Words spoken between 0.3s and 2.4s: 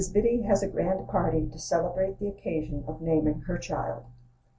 HAS A GRAND PARTY, TO CELEBRATE THE